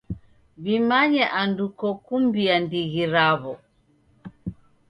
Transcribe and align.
W'imanye 0.63 1.23
andu 1.41 1.65
kokumbia 1.79 2.55
ndighi 2.63 3.03
raw'o. 3.13 3.53